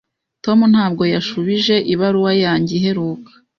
Tom 0.43 0.59
ntabwo 0.73 1.03
yashubije 1.13 1.75
ibaruwa 1.93 2.31
yanjye 2.43 2.71
iheruka. 2.79 3.31